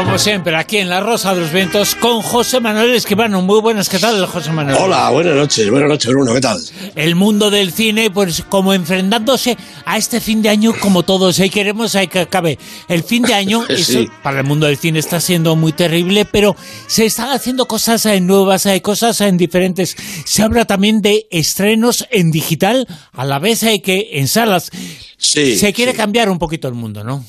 Como 0.00 0.18
siempre, 0.18 0.56
aquí 0.56 0.78
en 0.78 0.88
La 0.88 1.00
Rosa 1.00 1.34
de 1.34 1.42
los 1.42 1.52
Vientos 1.52 1.94
con 1.94 2.22
José 2.22 2.58
Manuel 2.58 2.94
Escribano. 2.94 3.42
Muy 3.42 3.60
buenas, 3.60 3.90
¿qué 3.90 3.98
tal, 3.98 4.24
José 4.24 4.50
Manuel? 4.50 4.78
Hola, 4.80 5.10
buenas 5.10 5.34
noches, 5.34 5.70
buenas 5.70 5.90
noches, 5.90 6.10
Bruno, 6.10 6.32
¿qué 6.32 6.40
tal? 6.40 6.58
El 6.96 7.14
mundo 7.16 7.50
del 7.50 7.70
cine, 7.70 8.10
pues 8.10 8.42
como 8.48 8.72
enfrentándose 8.72 9.58
a 9.84 9.98
este 9.98 10.22
fin 10.22 10.40
de 10.40 10.48
año 10.48 10.72
como 10.80 11.02
todos, 11.02 11.38
y 11.38 11.50
queremos 11.50 11.94
que 12.10 12.20
acabe. 12.20 12.58
El 12.88 13.04
fin 13.04 13.24
de 13.24 13.34
año, 13.34 13.62
eso, 13.68 14.06
para 14.22 14.40
el 14.40 14.46
mundo 14.46 14.66
del 14.66 14.78
cine 14.78 14.98
está 14.98 15.20
siendo 15.20 15.54
muy 15.54 15.72
terrible, 15.72 16.24
pero 16.24 16.56
se 16.86 17.04
están 17.04 17.28
haciendo 17.28 17.68
cosas 17.68 18.06
nuevas, 18.22 18.64
hay 18.64 18.80
cosas 18.80 19.20
en 19.20 19.36
diferentes. 19.36 19.94
Se 20.24 20.42
habla 20.42 20.64
también 20.64 21.02
de 21.02 21.28
estrenos 21.30 22.06
en 22.10 22.30
digital, 22.30 22.88
a 23.12 23.26
la 23.26 23.38
vez 23.38 23.62
hay 23.64 23.80
que 23.80 24.08
en 24.14 24.28
salas. 24.28 24.70
Sí, 25.18 25.58
se 25.58 25.74
quiere 25.74 25.92
sí. 25.92 25.98
cambiar 25.98 26.30
un 26.30 26.38
poquito 26.38 26.68
el 26.68 26.74
mundo, 26.74 27.04
¿no? 27.04 27.22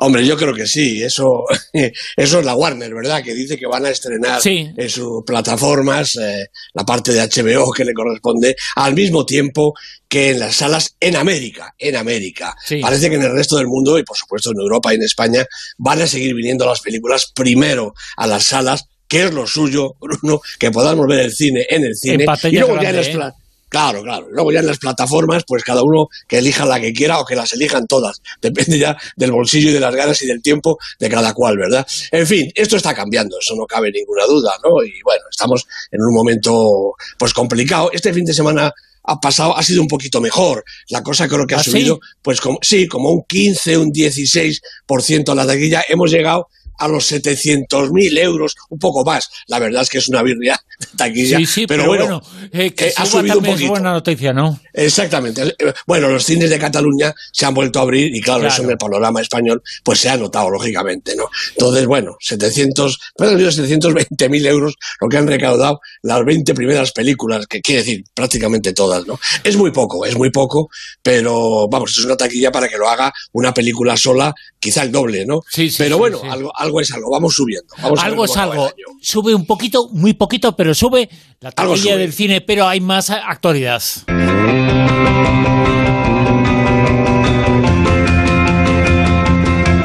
Hombre, 0.00 0.24
yo 0.24 0.36
creo 0.36 0.54
que 0.54 0.66
sí, 0.66 1.02
eso, 1.02 1.44
eso 2.16 2.38
es 2.38 2.44
la 2.44 2.54
Warner, 2.54 2.94
¿verdad? 2.94 3.22
Que 3.22 3.34
dice 3.34 3.56
que 3.58 3.66
van 3.66 3.84
a 3.84 3.90
estrenar 3.90 4.40
Sí. 4.40 4.68
en 4.76 4.88
sus 4.90 5.24
plataformas 5.26 6.16
eh, 6.16 6.46
la 6.74 6.84
parte 6.84 7.12
de 7.12 7.20
HBO 7.20 7.72
que 7.72 7.84
le 7.84 7.92
corresponde 7.92 8.54
al 8.76 8.94
mismo 8.94 9.26
tiempo 9.26 9.74
que 10.08 10.30
en 10.30 10.38
las 10.38 10.56
salas 10.56 10.94
en 11.00 11.16
América, 11.16 11.74
en 11.78 11.96
América. 11.96 12.54
Sí. 12.64 12.80
Parece 12.80 13.10
que 13.10 13.16
en 13.16 13.22
el 13.24 13.32
resto 13.32 13.56
del 13.56 13.66
mundo 13.66 13.98
y 13.98 14.04
por 14.04 14.16
supuesto 14.16 14.50
en 14.52 14.60
Europa 14.60 14.92
y 14.92 14.96
en 14.96 15.02
España 15.02 15.44
van 15.78 16.00
a 16.00 16.06
seguir 16.06 16.34
viniendo 16.34 16.64
las 16.64 16.80
películas 16.80 17.32
primero 17.34 17.92
a 18.16 18.26
las 18.26 18.44
salas, 18.44 18.84
que 19.08 19.24
es 19.24 19.34
lo 19.34 19.46
suyo, 19.46 19.94
Bruno, 20.00 20.40
que 20.58 20.70
podamos 20.70 21.06
ver 21.08 21.20
el 21.20 21.32
cine 21.32 21.66
en 21.68 21.84
el 21.84 21.96
cine 21.96 22.24
y 22.44 22.56
luego 22.56 22.80
ya 22.80 22.90
en 22.90 22.96
las 22.96 23.08
¿eh? 23.08 23.18
Claro, 23.68 24.02
claro. 24.02 24.28
Luego 24.30 24.52
ya 24.52 24.60
en 24.60 24.66
las 24.66 24.78
plataformas, 24.78 25.44
pues 25.46 25.62
cada 25.62 25.82
uno 25.82 26.08
que 26.26 26.38
elija 26.38 26.64
la 26.64 26.80
que 26.80 26.92
quiera 26.92 27.18
o 27.20 27.24
que 27.24 27.36
las 27.36 27.52
elijan 27.52 27.86
todas. 27.86 28.22
Depende 28.42 28.78
ya 28.78 28.96
del 29.16 29.32
bolsillo 29.32 29.70
y 29.70 29.72
de 29.72 29.80
las 29.80 29.94
ganas 29.94 30.20
y 30.22 30.26
del 30.26 30.42
tiempo 30.42 30.78
de 30.98 31.08
cada 31.08 31.34
cual, 31.34 31.58
¿verdad? 31.58 31.86
En 32.10 32.26
fin, 32.26 32.50
esto 32.54 32.76
está 32.76 32.94
cambiando, 32.94 33.38
eso 33.38 33.54
no 33.56 33.66
cabe 33.66 33.90
ninguna 33.90 34.24
duda, 34.26 34.52
¿no? 34.64 34.82
Y 34.82 35.02
bueno, 35.02 35.22
estamos 35.30 35.66
en 35.90 36.00
un 36.02 36.14
momento 36.14 36.94
pues 37.18 37.32
complicado. 37.32 37.90
Este 37.92 38.12
fin 38.12 38.24
de 38.24 38.34
semana 38.34 38.72
ha 39.04 39.20
pasado, 39.20 39.56
ha 39.56 39.62
sido 39.62 39.80
un 39.80 39.88
poquito 39.88 40.20
mejor. 40.20 40.64
La 40.90 41.02
cosa 41.02 41.28
creo 41.28 41.46
que 41.46 41.54
ha 41.54 41.58
¿Ah, 41.58 41.64
sí? 41.64 41.70
subido, 41.70 42.00
pues 42.22 42.40
como, 42.40 42.58
sí, 42.62 42.86
como 42.86 43.10
un 43.10 43.24
15, 43.26 43.78
un 43.78 43.90
16% 43.90 45.28
a 45.30 45.34
la 45.34 45.46
taquilla. 45.46 45.82
Hemos 45.88 46.10
llegado 46.10 46.48
a 46.78 46.88
los 46.88 47.10
700.000 47.12 48.18
euros, 48.18 48.54
un 48.70 48.78
poco 48.78 49.04
más. 49.04 49.28
La 49.46 49.58
verdad 49.58 49.82
es 49.82 49.88
que 49.88 49.98
es 49.98 50.08
una 50.08 50.22
birria 50.22 50.58
de 50.80 50.86
taquilla. 50.96 51.38
Sí, 51.38 51.46
sí, 51.46 51.66
pero, 51.66 51.82
pero, 51.84 51.88
bueno, 51.88 52.20
bueno, 52.20 52.48
eh, 52.52 52.70
que 52.72 52.88
eh, 52.88 52.92
ha 52.96 53.04
subido 53.06 53.38
un 53.38 53.44
también 53.44 53.46
es 53.46 53.56
poquito. 53.60 53.70
buena 53.72 53.92
noticia, 53.92 54.32
¿no? 54.32 54.60
Exactamente. 54.72 55.42
Eh, 55.58 55.72
Bueno, 55.86 56.08
los 56.08 56.24
cines 56.24 56.50
de 56.50 56.58
Cataluña 56.58 57.14
se 57.32 57.46
han 57.46 57.54
vuelto 57.54 57.78
a 57.78 57.82
abrir 57.82 58.14
y 58.14 58.20
claro, 58.20 58.40
Claro. 58.40 58.54
eso 58.54 58.62
en 58.62 58.70
el 58.70 58.78
panorama 58.78 59.20
español 59.20 59.62
pues 59.82 60.00
se 60.00 60.08
ha 60.08 60.16
notado, 60.16 60.50
lógicamente, 60.50 61.14
¿no? 61.16 61.24
Entonces, 61.50 61.86
bueno, 61.86 62.16
700, 62.20 62.98
pero 63.16 63.30
han 63.30 63.36
habido 63.36 63.50
720.000 63.50 64.46
euros 64.46 64.74
lo 65.00 65.08
que 65.08 65.16
han 65.16 65.26
recaudado 65.26 65.80
las 66.02 66.24
20 66.24 66.54
primeras 66.54 66.92
películas, 66.92 67.46
que 67.46 67.60
quiere 67.60 67.82
decir 67.82 68.04
prácticamente 68.14 68.72
todas, 68.72 69.06
¿no? 69.06 69.18
Es 69.44 69.56
muy 69.56 69.70
poco, 69.72 70.04
es 70.06 70.16
muy 70.16 70.30
poco, 70.30 70.68
pero 71.02 71.68
vamos, 71.68 71.96
es 71.98 72.04
una 72.04 72.16
taquilla 72.16 72.52
para 72.52 72.68
que 72.68 72.76
lo 72.78 72.88
haga 72.88 73.12
una 73.32 73.52
película 73.52 73.96
sola, 73.96 74.32
quizá 74.60 74.82
el 74.82 74.92
doble, 74.92 75.26
¿no? 75.26 75.40
Sí, 75.50 75.70
sí, 75.70 75.76
pero 75.78 75.98
bueno, 75.98 76.20
sí. 76.20 76.28
Algo, 76.30 76.52
algo 76.68 76.80
es 76.80 76.92
algo, 76.92 77.10
vamos 77.10 77.34
subiendo. 77.34 77.74
Vamos 77.82 78.00
algo 78.00 78.24
es 78.24 78.36
algo. 78.36 78.70
Sube 79.00 79.34
un 79.34 79.46
poquito, 79.46 79.88
muy 79.92 80.14
poquito, 80.14 80.54
pero 80.54 80.74
sube 80.74 81.08
la 81.40 81.50
taquilla 81.50 81.96
del 81.96 82.12
cine, 82.12 82.40
pero 82.40 82.66
hay 82.66 82.80
más 82.80 83.10
actualidad. 83.10 83.82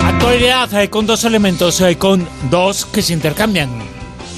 Actualidad 0.02 0.82
eh, 0.82 0.90
con 0.90 1.06
dos 1.06 1.24
elementos, 1.24 1.80
eh, 1.82 1.98
con 1.98 2.28
dos 2.50 2.86
que 2.86 3.02
se 3.02 3.14
intercambian. 3.14 3.70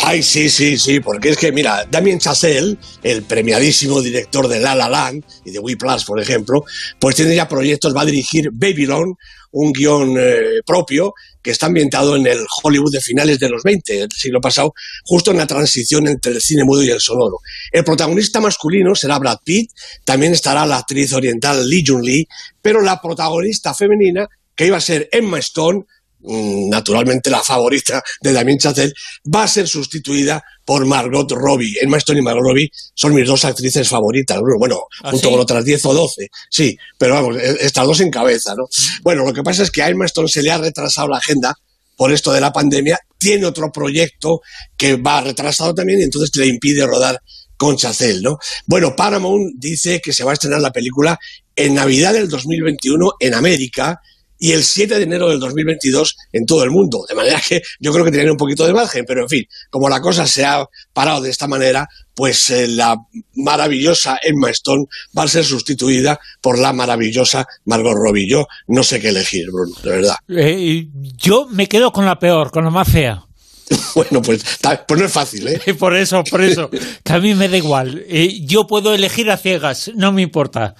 Ay, 0.07 0.21
sí, 0.21 0.51
sí, 0.51 0.77
sí, 0.77 0.99
porque 0.99 1.29
es 1.29 1.37
que, 1.37 1.51
mira, 1.51 1.83
Damien 1.89 2.19
Chazelle, 2.19 2.77
el 3.01 3.23
premiadísimo 3.23 4.03
director 4.03 4.47
de 4.47 4.59
La 4.59 4.75
La 4.75 4.87
Land 4.87 5.23
y 5.43 5.49
de 5.49 5.57
We 5.57 5.77
Plus, 5.77 6.05
por 6.05 6.21
ejemplo, 6.21 6.63
pues 6.99 7.15
tiene 7.15 7.35
ya 7.35 7.47
proyectos, 7.47 7.95
va 7.95 8.01
a 8.01 8.05
dirigir 8.05 8.51
Babylon, 8.53 9.15
un 9.53 9.73
guion 9.73 10.15
eh, 10.15 10.61
propio 10.63 11.15
que 11.41 11.49
está 11.49 11.65
ambientado 11.65 12.15
en 12.15 12.27
el 12.27 12.45
Hollywood 12.61 12.91
de 12.91 13.01
finales 13.01 13.39
de 13.39 13.49
los 13.49 13.63
20, 13.63 13.93
del 13.93 14.11
siglo 14.11 14.39
pasado, 14.39 14.75
justo 15.05 15.31
en 15.31 15.37
la 15.37 15.47
transición 15.47 16.07
entre 16.07 16.33
el 16.33 16.41
cine 16.41 16.63
mudo 16.63 16.83
y 16.83 16.91
el 16.91 17.01
sonoro. 17.01 17.39
El 17.71 17.83
protagonista 17.83 18.39
masculino 18.39 18.93
será 18.93 19.17
Brad 19.17 19.39
Pitt, 19.43 19.71
también 20.03 20.33
estará 20.33 20.67
la 20.67 20.77
actriz 20.77 21.13
oriental 21.13 21.67
Lee 21.67 21.83
Jun 21.83 22.03
Lee, 22.03 22.27
pero 22.61 22.79
la 22.79 23.01
protagonista 23.01 23.73
femenina, 23.73 24.27
que 24.55 24.67
iba 24.67 24.77
a 24.77 24.81
ser 24.81 25.09
Emma 25.11 25.39
Stone, 25.39 25.85
naturalmente 26.27 27.29
la 27.29 27.41
favorita 27.41 28.01
de 28.21 28.33
Damien 28.33 28.57
Chazelle, 28.57 28.93
va 29.33 29.43
a 29.43 29.47
ser 29.47 29.67
sustituida 29.67 30.43
por 30.63 30.85
Margot 30.85 31.31
Robbie. 31.31 31.75
Emma 31.81 31.97
Stone 31.97 32.19
y 32.19 32.21
Margot 32.23 32.43
Robbie 32.43 32.69
son 32.93 33.13
mis 33.13 33.27
dos 33.27 33.45
actrices 33.45 33.87
favoritas. 33.87 34.39
Bueno, 34.57 34.81
¿Ah, 35.03 35.11
junto 35.11 35.27
sí? 35.27 35.31
con 35.31 35.41
otras 35.41 35.63
10 35.63 35.85
o 35.85 35.93
12. 35.93 36.27
Sí, 36.49 36.75
pero 36.97 37.15
vamos, 37.15 37.37
e- 37.37 37.57
estas 37.65 37.85
dos 37.85 37.99
en 38.01 38.09
cabeza, 38.09 38.55
¿no? 38.55 38.65
Bueno, 39.03 39.23
lo 39.23 39.33
que 39.33 39.43
pasa 39.43 39.63
es 39.63 39.71
que 39.71 39.83
a 39.83 39.89
Emma 39.89 40.05
Stone 40.05 40.27
se 40.27 40.41
le 40.41 40.51
ha 40.51 40.57
retrasado 40.57 41.07
la 41.07 41.17
agenda 41.17 41.53
por 41.95 42.11
esto 42.11 42.33
de 42.33 42.41
la 42.41 42.51
pandemia. 42.51 42.99
Tiene 43.17 43.45
otro 43.45 43.71
proyecto 43.71 44.41
que 44.75 44.95
va 44.95 45.21
retrasado 45.21 45.73
también 45.73 45.99
y 45.99 46.03
entonces 46.03 46.35
le 46.35 46.47
impide 46.47 46.85
rodar 46.85 47.21
con 47.57 47.77
Chazelle, 47.77 48.21
¿no? 48.21 48.37
Bueno, 48.65 48.95
Paramount 48.95 49.53
dice 49.57 50.01
que 50.01 50.11
se 50.11 50.23
va 50.23 50.31
a 50.31 50.33
estrenar 50.33 50.59
la 50.59 50.71
película 50.71 51.17
en 51.55 51.75
Navidad 51.75 52.13
del 52.13 52.27
2021 52.27 53.11
en 53.19 53.33
América 53.33 54.01
y 54.39 54.51
el 54.51 54.63
7 54.63 54.95
de 54.95 55.03
enero 55.03 55.29
del 55.29 55.39
2022 55.39 56.15
en 56.33 56.45
todo 56.45 56.63
el 56.63 56.71
mundo. 56.71 57.05
De 57.07 57.15
manera 57.15 57.41
que 57.47 57.61
yo 57.79 57.91
creo 57.91 58.05
que 58.05 58.11
tienen 58.11 58.31
un 58.31 58.37
poquito 58.37 58.65
de 58.65 58.73
margen, 58.73 59.05
pero 59.07 59.21
en 59.21 59.29
fin, 59.29 59.43
como 59.69 59.89
la 59.89 60.01
cosa 60.01 60.27
se 60.27 60.45
ha 60.45 60.65
parado 60.93 61.21
de 61.21 61.29
esta 61.29 61.47
manera, 61.47 61.87
pues 62.13 62.49
eh, 62.49 62.67
la 62.67 62.95
maravillosa 63.35 64.17
Emma 64.21 64.49
Stone 64.49 64.85
va 65.17 65.23
a 65.23 65.27
ser 65.27 65.43
sustituida 65.43 66.19
por 66.41 66.57
la 66.57 66.73
maravillosa 66.73 67.45
Margot 67.65 67.93
Robbie. 67.93 68.29
Yo 68.29 68.45
no 68.67 68.83
sé 68.83 68.99
qué 68.99 69.09
elegir, 69.09 69.47
Bruno, 69.51 69.75
de 69.83 69.89
verdad. 69.89 70.15
Eh, 70.29 70.87
yo 71.17 71.47
me 71.49 71.67
quedo 71.67 71.91
con 71.91 72.05
la 72.05 72.19
peor, 72.19 72.51
con 72.51 72.63
la 72.63 72.71
más 72.71 72.89
fea. 72.89 73.23
Bueno, 73.95 74.21
pues, 74.21 74.43
pues 74.87 74.99
no 74.99 75.05
es 75.05 75.11
fácil, 75.11 75.47
¿eh? 75.47 75.73
Por 75.79 75.95
eso, 75.95 76.23
por 76.29 76.41
eso, 76.41 76.69
que 77.03 77.13
a 77.13 77.19
mí 77.19 77.33
me 77.33 77.47
da 77.47 77.57
igual. 77.57 78.03
Eh, 78.07 78.41
yo 78.45 78.67
puedo 78.67 78.93
elegir 78.93 79.31
a 79.31 79.37
ciegas, 79.37 79.91
no 79.95 80.11
me 80.11 80.21
importa. 80.21 80.75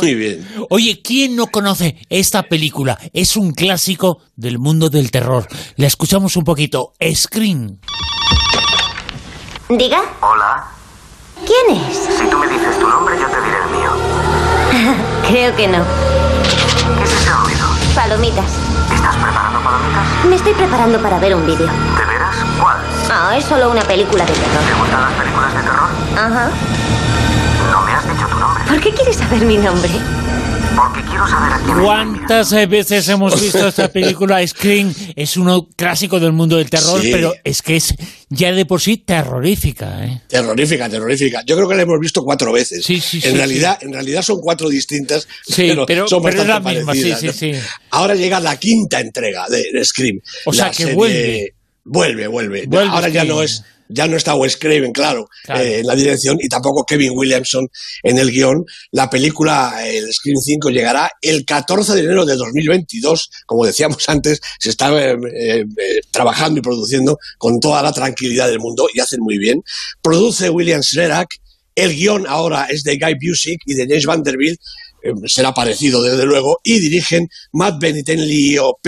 Muy 0.00 0.14
bien. 0.14 0.46
Oye, 0.68 1.00
¿quién 1.02 1.36
no 1.36 1.46
conoce 1.46 1.96
esta 2.10 2.42
película? 2.42 2.98
Es 3.12 3.36
un 3.36 3.52
clásico 3.52 4.18
del 4.36 4.58
mundo 4.58 4.90
del 4.90 5.10
terror. 5.10 5.46
La 5.76 5.86
escuchamos 5.86 6.36
un 6.36 6.44
poquito. 6.44 6.92
Scream. 7.14 7.78
Diga, 9.70 10.00
Hola. 10.20 10.66
¿quién 11.46 11.80
es? 11.80 11.96
Si 11.96 12.28
tú 12.28 12.38
me 12.38 12.48
dices 12.48 12.78
tu 12.78 12.86
nombre, 12.86 13.14
yo 13.18 13.26
te 13.26 13.40
diré 13.42 13.56
el 13.64 13.70
mío. 13.70 14.96
Creo 15.28 15.56
que 15.56 15.68
no. 15.68 15.84
¿Qué 16.98 17.04
es 17.04 17.12
ese 17.12 17.30
ruido? 17.30 17.66
Palomitas. 17.94 18.50
¿Estás 18.92 19.16
preparando 19.16 19.60
palomitas? 19.62 20.24
Me 20.28 20.36
estoy 20.36 20.54
preparando 20.54 21.00
para 21.00 21.18
ver 21.18 21.34
un 21.34 21.46
vídeo. 21.46 21.66
¿De 21.66 22.06
¿Cuál? 23.10 23.18
Ah, 23.34 23.36
es 23.36 23.44
solo 23.44 23.70
una 23.70 23.82
película 23.82 24.24
de 24.24 24.32
¿Te 24.32 24.38
terror. 24.38 24.78
gustan 24.78 25.00
las 25.02 25.12
películas 25.14 25.54
de 25.54 25.60
terror? 25.62 25.88
Ajá. 26.16 26.50
No 27.72 27.82
me 27.84 27.92
has 27.92 28.04
dicho 28.08 28.26
tu 28.28 28.38
nombre. 28.38 28.64
¿Por 28.68 28.80
qué 28.80 28.90
quieres 28.94 29.16
saber 29.16 29.42
mi 29.42 29.56
nombre? 29.56 29.90
Porque 30.76 31.02
quiero 31.02 31.26
saber 31.26 31.52
a 31.52 31.58
quién 31.58 31.80
¿Cuántas 31.82 32.52
eh, 32.52 32.66
veces 32.66 33.08
hemos 33.08 33.38
visto 33.42 33.66
esta 33.66 33.88
película 33.88 34.46
Scream? 34.46 34.94
Es 35.16 35.36
un 35.36 35.68
clásico 35.76 36.20
del 36.20 36.32
mundo 36.32 36.56
del 36.56 36.70
terror, 36.70 37.00
Sí. 37.02 37.10
pero 37.10 37.34
es 37.42 37.60
que 37.62 37.76
es 37.76 37.92
ya 38.28 38.52
de 38.52 38.64
por 38.64 38.80
sí 38.80 38.96
terrorífica. 38.98 40.04
¿eh? 40.06 40.22
Terrorífica, 40.28 40.88
terrorífica. 40.88 41.42
Yo 41.44 41.56
creo 41.56 41.68
que 41.68 41.74
la 41.74 41.82
hemos 41.82 41.98
visto 41.98 42.22
cuatro 42.22 42.52
veces. 42.52 42.84
Sí, 42.84 43.00
sí, 43.00 43.16
en 43.24 43.32
sí, 43.32 43.36
realidad, 43.36 43.78
en 43.80 43.92
realidad 43.92 44.22
son 44.22 44.40
cuatro 44.40 44.68
distintas, 44.68 45.26
Sí, 45.44 45.66
pero, 45.68 45.84
pero- 45.86 46.06
son 46.08 46.22
pero 46.22 46.40
es 46.42 46.46
la 46.48 46.60
bastante 46.60 46.78
misma, 46.78 46.92
sí, 46.94 47.00
parecidas, 47.10 47.36
sí, 47.36 47.50
¿no? 47.52 47.58
sí. 47.58 47.64
Ahora 47.90 48.14
llega 48.14 48.38
la 48.38 48.56
quinta 48.56 49.00
entrega 49.00 49.46
de, 49.48 49.66
de 49.72 49.84
Scream. 49.84 50.20
O 50.46 50.52
sea, 50.52 50.70
que 50.70 50.94
vuelve. 50.94 51.54
Vuelve, 51.92 52.26
vuelve. 52.28 52.66
Vuelve 52.66 52.88
Ahora 52.90 53.08
ya 53.08 53.24
no 53.24 53.42
es, 53.42 53.64
ya 53.88 54.06
no 54.06 54.16
está 54.16 54.36
Wes 54.36 54.56
Craven, 54.56 54.92
claro, 54.92 55.28
Claro. 55.44 55.60
eh, 55.60 55.80
en 55.80 55.86
la 55.88 55.96
dirección 55.96 56.38
y 56.40 56.48
tampoco 56.48 56.84
Kevin 56.84 57.10
Williamson 57.16 57.66
en 58.04 58.18
el 58.18 58.30
guion. 58.30 58.64
La 58.92 59.10
película, 59.10 59.74
el 59.84 60.12
Scream 60.12 60.36
5, 60.40 60.70
llegará 60.70 61.10
el 61.20 61.44
14 61.44 61.94
de 61.94 62.00
enero 62.02 62.24
de 62.24 62.36
2022. 62.36 63.28
Como 63.44 63.66
decíamos 63.66 64.08
antes, 64.08 64.40
se 64.60 64.70
está 64.70 64.88
eh, 64.96 65.16
eh, 65.36 65.64
trabajando 66.12 66.60
y 66.60 66.62
produciendo 66.62 67.18
con 67.38 67.58
toda 67.58 67.82
la 67.82 67.92
tranquilidad 67.92 68.46
del 68.48 68.60
mundo 68.60 68.86
y 68.94 69.00
hacen 69.00 69.18
muy 69.20 69.38
bien. 69.38 69.60
Produce 70.00 70.48
William 70.48 70.82
Shrerak. 70.82 71.28
El 71.74 71.94
guion 71.96 72.26
ahora 72.28 72.66
es 72.70 72.82
de 72.84 72.98
Guy 72.98 73.14
Busick 73.14 73.60
y 73.66 73.74
de 73.74 73.86
James 73.88 74.04
Vanderbilt. 74.06 74.60
Eh, 75.02 75.12
será 75.26 75.54
parecido, 75.54 76.02
desde 76.02 76.24
luego, 76.24 76.60
y 76.64 76.78
dirigen 76.78 77.28
Matt 77.52 77.80
Bennett, 77.80 78.08
Leo 78.08 78.78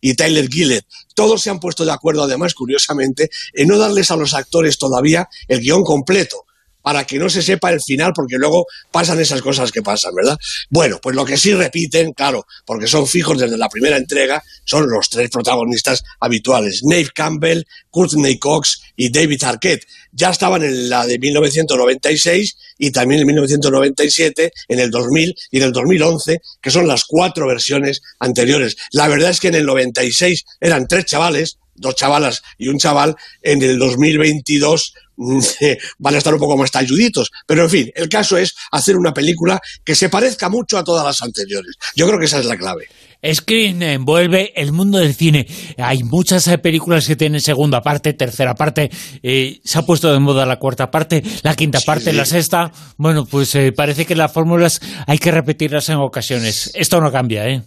y 0.00 0.14
Tyler 0.14 0.48
Gillett. 0.48 0.86
Todos 1.14 1.42
se 1.42 1.50
han 1.50 1.60
puesto 1.60 1.84
de 1.84 1.92
acuerdo, 1.92 2.24
además, 2.24 2.54
curiosamente, 2.54 3.30
en 3.52 3.68
no 3.68 3.78
darles 3.78 4.10
a 4.10 4.16
los 4.16 4.34
actores 4.34 4.78
todavía 4.78 5.28
el 5.48 5.60
guion 5.60 5.84
completo, 5.84 6.44
para 6.84 7.06
que 7.06 7.18
no 7.18 7.30
se 7.30 7.40
sepa 7.40 7.72
el 7.72 7.80
final, 7.80 8.12
porque 8.14 8.36
luego 8.36 8.66
pasan 8.92 9.18
esas 9.18 9.40
cosas 9.40 9.72
que 9.72 9.80
pasan, 9.80 10.14
¿verdad? 10.14 10.36
Bueno, 10.68 10.98
pues 11.02 11.16
lo 11.16 11.24
que 11.24 11.38
sí 11.38 11.54
repiten, 11.54 12.12
claro, 12.12 12.46
porque 12.66 12.86
son 12.86 13.06
fijos 13.06 13.38
desde 13.38 13.56
la 13.56 13.70
primera 13.70 13.96
entrega, 13.96 14.42
son 14.64 14.90
los 14.90 15.08
tres 15.08 15.30
protagonistas 15.30 16.02
habituales, 16.20 16.82
Nave 16.84 17.08
Campbell, 17.14 17.62
Courtney 17.90 18.38
Cox 18.38 18.82
y 18.96 19.10
David 19.10 19.42
Arquette. 19.44 19.86
Ya 20.12 20.30
estaban 20.30 20.62
en 20.62 20.88
la 20.88 21.06
de 21.06 21.18
1996 21.18 22.56
y 22.78 22.90
también 22.90 23.20
en 23.20 23.26
1997, 23.28 24.52
en 24.68 24.78
el 24.78 24.90
2000 24.90 25.34
y 25.50 25.56
en 25.58 25.62
el 25.62 25.72
2011, 25.72 26.40
que 26.60 26.70
son 26.70 26.86
las 26.86 27.04
cuatro 27.04 27.46
versiones 27.46 28.02
anteriores. 28.18 28.76
La 28.92 29.08
verdad 29.08 29.30
es 29.30 29.40
que 29.40 29.48
en 29.48 29.56
el 29.56 29.66
96 29.66 30.44
eran 30.60 30.86
tres 30.86 31.06
chavales, 31.06 31.58
dos 31.74 31.96
chavalas 31.96 32.42
y 32.58 32.68
un 32.68 32.78
chaval, 32.78 33.16
en 33.42 33.62
el 33.62 33.78
2022 33.78 34.94
mm, 35.16 35.40
van 35.98 36.14
a 36.14 36.18
estar 36.18 36.34
un 36.34 36.40
poco 36.40 36.56
más 36.56 36.70
talluditos. 36.70 37.30
Pero 37.46 37.64
en 37.64 37.70
fin, 37.70 37.92
el 37.94 38.08
caso 38.08 38.36
es 38.36 38.54
hacer 38.70 38.96
una 38.96 39.12
película 39.12 39.60
que 39.84 39.94
se 39.94 40.08
parezca 40.08 40.48
mucho 40.48 40.78
a 40.78 40.84
todas 40.84 41.04
las 41.04 41.20
anteriores. 41.22 41.74
Yo 41.96 42.06
creo 42.06 42.18
que 42.18 42.26
esa 42.26 42.38
es 42.38 42.46
la 42.46 42.56
clave. 42.56 42.88
Screen 43.32 43.82
envuelve 43.82 44.52
el 44.56 44.72
mundo 44.72 44.98
del 44.98 45.14
cine. 45.14 45.46
Hay 45.78 46.02
muchas 46.02 46.46
eh, 46.48 46.58
películas 46.58 47.06
que 47.06 47.16
tienen 47.16 47.40
segunda 47.40 47.80
parte, 47.82 48.12
tercera 48.12 48.54
parte, 48.54 48.90
eh, 49.22 49.60
se 49.64 49.78
ha 49.78 49.82
puesto 49.82 50.12
de 50.12 50.18
moda 50.18 50.46
la 50.46 50.58
cuarta 50.58 50.90
parte, 50.90 51.22
la 51.42 51.54
quinta 51.54 51.80
parte, 51.80 52.12
la 52.12 52.24
sexta. 52.24 52.72
Bueno, 52.96 53.24
pues 53.24 53.54
eh, 53.54 53.72
parece 53.72 54.04
que 54.06 54.14
las 54.14 54.32
fórmulas 54.32 54.80
hay 55.06 55.18
que 55.18 55.30
repetirlas 55.30 55.88
en 55.88 55.96
ocasiones. 55.96 56.70
Esto 56.74 57.00
no 57.00 57.10
cambia, 57.10 57.48
¿eh? 57.48 57.62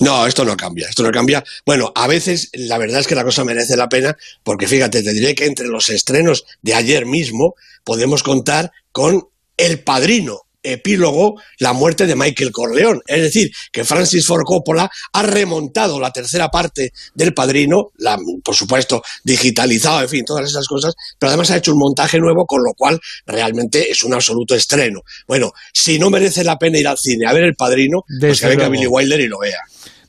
No, 0.00 0.26
esto 0.26 0.44
no 0.44 0.56
cambia, 0.56 0.88
esto 0.88 1.02
no 1.02 1.10
cambia. 1.10 1.42
Bueno, 1.66 1.92
a 1.96 2.06
veces 2.06 2.50
la 2.52 2.78
verdad 2.78 3.00
es 3.00 3.08
que 3.08 3.16
la 3.16 3.24
cosa 3.24 3.44
merece 3.44 3.76
la 3.76 3.88
pena, 3.88 4.16
porque 4.44 4.68
fíjate, 4.68 5.02
te 5.02 5.12
diré 5.12 5.34
que 5.34 5.46
entre 5.46 5.66
los 5.66 5.88
estrenos 5.88 6.44
de 6.62 6.74
ayer 6.74 7.06
mismo 7.06 7.54
podemos 7.82 8.22
contar 8.22 8.70
con 8.92 9.28
El 9.56 9.80
Padrino, 9.80 10.42
epílogo 10.64 11.40
la 11.58 11.72
muerte 11.72 12.06
de 12.06 12.16
Michael 12.16 12.50
Corleone. 12.50 13.00
Es 13.06 13.22
decir, 13.22 13.52
que 13.70 13.84
Francis 13.84 14.26
Ford 14.26 14.42
Coppola 14.44 14.90
ha 15.12 15.22
remontado 15.22 16.00
la 16.00 16.10
tercera 16.10 16.48
parte 16.48 16.92
del 17.14 17.34
Padrino, 17.34 17.92
la, 17.98 18.18
por 18.42 18.56
supuesto 18.56 19.02
digitalizado, 19.22 20.02
en 20.02 20.08
fin, 20.08 20.24
todas 20.24 20.48
esas 20.50 20.66
cosas, 20.66 20.94
pero 21.18 21.28
además 21.28 21.50
ha 21.50 21.58
hecho 21.58 21.72
un 21.72 21.78
montaje 21.78 22.18
nuevo, 22.18 22.46
con 22.46 22.62
lo 22.64 22.72
cual 22.74 23.00
realmente 23.26 23.90
es 23.90 24.02
un 24.02 24.14
absoluto 24.14 24.54
estreno. 24.54 25.02
Bueno, 25.28 25.52
si 25.72 25.98
no 25.98 26.10
merece 26.10 26.42
la 26.42 26.58
pena 26.58 26.78
ir 26.78 26.88
al 26.88 26.98
cine 26.98 27.26
a 27.26 27.32
ver 27.32 27.44
El 27.44 27.54
Padrino, 27.54 28.04
pues 28.18 28.40
que 28.40 28.48
venga 28.48 28.68
Billy 28.68 28.86
Wilder 28.86 29.20
y 29.20 29.28
lo 29.28 29.38
vea. 29.38 29.60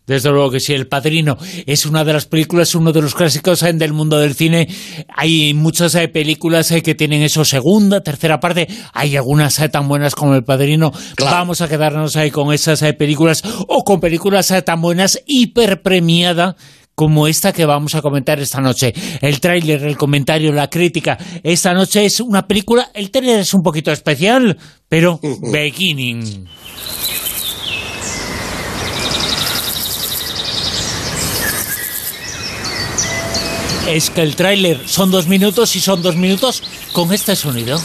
Desde 0.08 0.30
luego 0.30 0.52
que 0.52 0.60
sí, 0.60 0.74
El 0.74 0.88
Padrino 0.88 1.38
es 1.66 1.86
una 1.86 2.04
de 2.04 2.14
las 2.14 2.26
películas, 2.26 2.76
uno 2.76 2.92
de 2.92 3.02
los 3.02 3.16
clásicos 3.16 3.64
eh, 3.64 3.74
del 3.74 3.94
mundo 3.94 4.20
del 4.20 4.36
cine. 4.36 4.68
Hay 5.16 5.54
muchas 5.54 5.96
eh, 5.96 6.08
películas 6.08 6.70
eh, 6.72 6.84
que 6.84 6.94
tienen 6.94 7.24
eso 7.24 7.44
segunda, 7.44 8.02
tercera 8.02 8.40
parte. 8.40 8.68
Hay 8.94 9.16
algunas 9.16 9.56
tan 9.72 9.88
buenas 9.88 10.14
como 10.14 10.36
El 10.36 10.44
Padrino. 10.44 10.92
Vamos 11.20 11.62
a 11.62 11.68
quedarnos 11.68 12.16
ahí 12.16 12.30
con 12.30 12.54
esas 12.54 12.82
películas 12.94 13.44
o 13.68 13.84
con 13.84 14.00
películas 14.00 14.54
tan 14.64 14.82
buenas, 14.82 15.22
hiper 15.26 15.82
premiada 15.82 16.56
como 16.94 17.28
esta 17.28 17.52
que 17.52 17.66
vamos 17.66 17.94
a 17.96 18.02
comentar 18.02 18.40
esta 18.40 18.62
noche. 18.62 18.94
El 19.22 19.40
tráiler, 19.40 19.84
el 19.84 19.98
comentario, 19.98 20.52
la 20.54 20.70
crítica. 20.70 21.18
Esta 21.44 21.74
noche 21.74 22.06
es 22.06 22.20
una 22.22 22.48
película, 22.48 22.90
el 22.94 23.12
tráiler 23.12 23.40
es 23.40 23.54
un 23.54 23.62
poquito 23.62 23.92
especial, 23.92 24.58
pero 24.88 25.20
beginning. 25.52 26.48
Es 33.88 34.10
que 34.10 34.22
el 34.22 34.36
tráiler 34.36 34.80
son 34.86 35.12
dos 35.12 35.28
minutos 35.28 35.76
y 35.76 35.80
son 35.80 36.02
dos 36.02 36.16
minutos 36.16 36.64
con 36.92 37.14
este 37.14 37.36
sonido. 37.36 37.82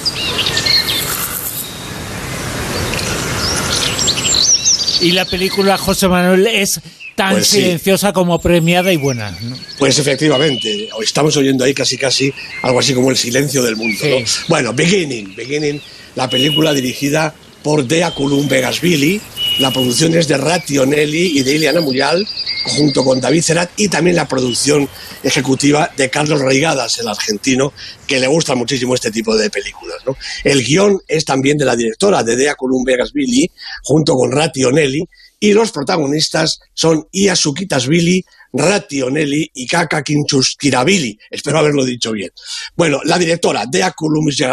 Y 5.01 5.13
la 5.13 5.25
película 5.25 5.79
José 5.79 6.09
Manuel 6.09 6.47
es 6.47 6.81
tan 7.17 7.33
pues 7.33 7.49
silenciosa 7.49 8.13
como 8.13 8.39
premiada 8.41 8.93
y 8.93 8.97
buena. 8.97 9.37
Pues 9.79 9.99
efectivamente, 9.99 10.89
estamos 11.03 11.37
oyendo 11.37 11.65
ahí 11.65 11.75
casi 11.75 11.97
casi 11.97 12.33
algo 12.63 12.81
así 12.81 12.95
como 12.95 13.11
el 13.11 13.17
silencio 13.17 13.63
del 13.63 13.77
mundo. 13.77 14.05
Bueno, 14.49 14.73
Beginning, 14.73 15.35
Beginning, 15.35 15.81
la 16.17 16.29
película 16.29 16.73
dirigida 16.73 17.35
por 17.63 17.85
Dea 17.85 18.15
Colum 18.15 18.49
Vegasvili, 18.49 19.21
la 19.61 19.71
producción 19.71 20.15
es 20.15 20.27
de 20.27 20.39
Rationelli 20.39 21.39
y 21.39 21.43
de 21.43 21.55
Iliana 21.55 21.83
Muyal, 21.83 22.27
junto 22.65 23.05
con 23.05 23.21
David 23.21 23.43
Cerat 23.43 23.71
y 23.77 23.89
también 23.89 24.17
la 24.17 24.27
producción 24.27 24.89
ejecutiva 25.23 25.91
de 25.99 26.09
Carlos 26.09 26.41
Reigadas, 26.41 26.99
el 26.99 27.09
argentino, 27.09 27.75
que 28.07 28.19
le 28.19 28.27
gusta 28.27 28.55
muchísimo 28.55 28.95
este 28.95 29.11
tipo 29.11 29.37
de 29.37 29.51
películas. 29.51 29.99
El 30.45 30.65
guion 30.65 30.99
es 31.07 31.27
también 31.27 31.59
de 31.59 31.67
la 31.67 31.77
directora, 31.77 32.23
de 32.23 32.37
Dea 32.37 32.55
Columbegas 32.55 33.13
Billy, 33.13 33.51
junto 33.83 34.15
con 34.15 34.33
Rationelli, 34.33 35.05
y 35.39 35.53
los 35.53 35.73
protagonistas 35.73 36.61
son 36.73 37.07
Iyasuki 37.13 37.67
Billy, 37.87 38.25
Rationelli 38.53 39.51
y 39.55 39.67
Kaka 39.67 40.03
Kinchuskirabili. 40.03 41.19
Espero 41.31 41.59
haberlo 41.59 41.85
dicho 41.85 42.13
bien. 42.13 42.31
Bueno, 42.77 43.01
la 43.05 43.19
directora, 43.19 43.65
Dea 43.71 43.95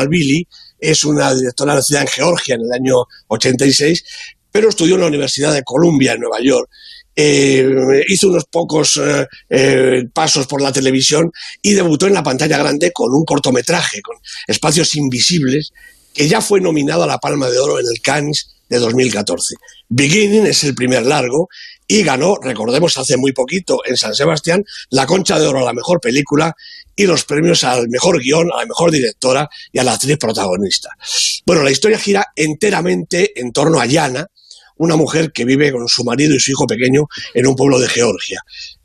Billy, 0.10 0.48
es 0.80 1.04
una 1.04 1.34
directora 1.34 1.76
nacida 1.76 2.02
en 2.02 2.08
Georgia 2.08 2.56
en 2.56 2.62
el 2.62 2.72
año 2.72 2.96
86, 3.28 4.04
pero 4.52 4.70
estudió 4.70 4.96
en 4.96 5.02
la 5.02 5.08
Universidad 5.08 5.54
de 5.54 5.64
Columbia 5.64 6.14
en 6.14 6.22
Nueva 6.22 6.40
York 6.42 6.70
eh, 7.20 8.04
hizo 8.10 8.30
unos 8.30 8.46
pocos 8.46 9.02
eh, 9.04 9.26
eh, 9.50 10.04
pasos 10.14 10.46
por 10.46 10.62
la 10.62 10.72
televisión 10.72 11.32
y 11.64 11.74
debutó 11.74 12.06
en 12.06 12.14
la 12.14 12.22
pantalla 12.22 12.60
grande 12.60 12.92
con 12.92 13.12
un 13.12 13.26
cortometraje, 13.26 14.04
con 14.04 14.18
Espacios 14.46 14.94
Invisibles, 14.94 15.72
que 16.14 16.28
ya 16.28 16.42
fue 16.42 16.62
nominado 16.62 17.04
a 17.04 17.08
la 17.08 17.18
Palma 17.18 17.50
de 17.50 17.58
Oro 17.58 17.80
en 17.80 17.88
el 17.92 18.02
Cannes 18.04 18.50
de 18.70 18.78
2014. 18.78 19.56
Beginning 19.90 20.46
es 20.46 20.64
el 20.64 20.76
primer 20.76 21.08
largo 21.08 21.50
y 21.88 22.04
ganó, 22.04 22.36
recordemos, 22.36 22.96
hace 22.98 23.18
muy 23.18 23.32
poquito 23.32 23.80
en 23.84 23.98
San 23.98 24.14
Sebastián, 24.14 24.64
la 24.92 25.08
Concha 25.08 25.40
de 25.40 25.48
Oro 25.48 25.62
a 25.62 25.66
la 25.66 25.74
mejor 25.74 26.00
película 26.00 26.54
y 26.98 27.06
los 27.06 27.24
premios 27.24 27.64
al 27.64 27.88
mejor 27.90 28.20
guion, 28.20 28.50
a 28.52 28.58
la 28.58 28.66
mejor 28.66 28.92
directora 28.92 29.48
y 29.72 29.78
a 29.80 29.84
la 29.84 29.94
actriz 29.94 30.18
protagonista. 30.18 30.90
Bueno, 31.46 31.64
la 31.64 31.72
historia 31.72 32.00
gira 32.00 32.26
enteramente 32.36 33.40
en 33.40 33.54
torno 33.54 33.80
a 33.80 33.86
Yana, 33.86 34.28
una 34.78 34.96
mujer 34.96 35.32
que 35.32 35.46
vive 35.46 35.72
con 35.72 35.88
su 35.88 36.04
marido 36.04 36.36
y 36.36 36.40
su 36.40 36.52
hijo 36.52 36.66
pequeño 36.66 37.08
en 37.36 37.48
un 37.48 37.56
pueblo 37.56 37.80
de 37.80 37.88
Georgia. 37.88 38.42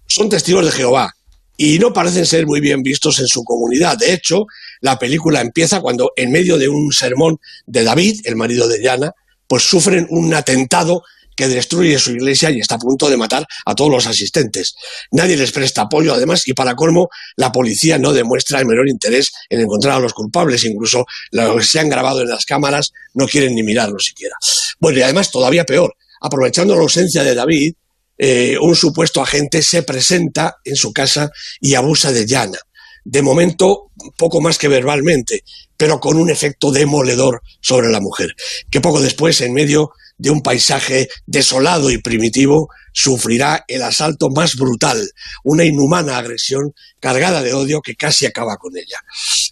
Son 0.07 0.29
testigos 0.29 0.65
de 0.67 0.73
Jehová 0.73 1.13
y 1.57 1.79
no 1.79 1.93
parecen 1.93 2.27
ser 2.27 2.47
muy 2.47 2.61
bien 2.61 2.83
vistos 2.83 3.19
en 3.19 3.27
su 3.27 3.43
comunidad. 3.45 3.97
De 3.97 4.13
hecho, 4.13 4.45
la 4.83 4.99
película 4.99 5.41
empieza 5.41 5.81
cuando 5.81 6.13
en 6.17 6.31
medio 6.31 6.59
de 6.59 6.69
un 6.69 6.93
sermón 6.93 7.39
de 7.67 7.83
David, 7.83 8.21
el 8.25 8.37
marido 8.37 8.69
de 8.69 8.83
Yana, 8.83 9.13
pues 9.47 9.63
sufren 9.63 10.07
un 10.11 10.35
atentado 10.35 11.03
que 11.37 11.49
destruye 11.49 11.99
su 11.99 12.13
iglesia 12.13 12.51
y 12.51 12.61
está 12.61 12.77
a 12.77 12.79
punto 12.79 13.09
de 13.09 13.17
matar 13.17 13.47
a 13.65 13.75
todos 13.75 13.91
los 13.91 14.07
asistentes. 14.07 14.75
Nadie 15.11 15.37
les 15.37 15.53
presta 15.53 15.83
apoyo, 15.83 16.15
además, 16.15 16.47
y 16.47 16.53
para 16.53 16.75
colmo, 16.75 17.09
la 17.37 17.53
policía 17.53 17.99
no 17.99 18.13
demuestra 18.13 18.61
el 18.61 18.67
menor 18.67 18.89
interés 18.89 19.33
en 19.49 19.61
encontrar 19.61 19.97
a 19.97 20.01
los 20.01 20.13
culpables, 20.13 20.65
incluso 20.65 21.05
los 21.31 21.57
que 21.57 21.65
se 21.65 21.81
han 21.81 21.89
grabado 21.89 22.23
en 22.23 22.29
las 22.29 22.45
cámaras 22.45 22.93
no 23.15 23.27
quieren 23.27 23.55
ni 23.55 23.63
mirarlo 23.63 23.99
siquiera. 23.99 24.37
Bueno, 24.79 24.99
y 24.99 25.03
además, 25.03 25.31
todavía 25.31 25.65
peor, 25.65 25.95
aprovechando 26.21 26.75
la 26.75 26.83
ausencia 26.83 27.25
de 27.25 27.35
David, 27.35 27.75
eh, 28.19 28.57
un 28.61 28.77
supuesto 28.77 29.23
agente 29.23 29.63
se 29.63 29.83
presenta 29.83 30.59
en 30.65 30.77
su 30.77 30.93
casa 30.93 31.31
y 31.61 31.75
abusa 31.75 32.13
de 32.13 32.27
Yana. 32.27 32.59
De 33.05 33.23
momento, 33.23 33.91
poco 34.17 34.41
más 34.41 34.59
que 34.59 34.69
verbalmente, 34.69 35.43
pero 35.77 35.99
con 35.99 36.17
un 36.17 36.31
efecto 36.31 36.71
demoledor 36.71 37.43
sobre 37.61 37.89
la 37.91 38.01
mujer, 38.01 38.37
que 38.71 38.81
poco 38.81 39.01
después, 39.01 39.41
en 39.41 39.53
medio 39.53 39.91
de 40.23 40.31
un 40.31 40.41
paisaje 40.41 41.09
desolado 41.27 41.91
y 41.91 41.99
primitivo, 41.99 42.69
sufrirá 42.93 43.65
el 43.67 43.83
asalto 43.83 44.31
más 44.31 44.55
brutal, 44.55 45.11
una 45.43 45.65
inhumana 45.65 46.17
agresión 46.17 46.73
cargada 47.01 47.43
de 47.43 47.53
odio 47.53 47.81
que 47.83 47.97
casi 47.97 48.25
acaba 48.25 48.57
con 48.57 48.77
ella. 48.77 49.01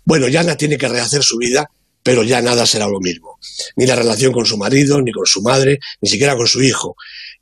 Bueno, 0.04 0.28
Yana 0.28 0.56
tiene 0.56 0.78
que 0.78 0.86
rehacer 0.86 1.24
su 1.24 1.38
vida, 1.38 1.68
pero 2.04 2.22
ya 2.22 2.40
nada 2.40 2.66
será 2.66 2.86
lo 2.86 3.00
mismo. 3.00 3.36
Ni 3.74 3.84
la 3.84 3.96
relación 3.96 4.32
con 4.32 4.46
su 4.46 4.58
marido, 4.58 5.02
ni 5.02 5.10
con 5.10 5.26
su 5.26 5.42
madre, 5.42 5.80
ni 6.00 6.08
siquiera 6.08 6.36
con 6.36 6.46
su 6.46 6.62
hijo. 6.62 6.94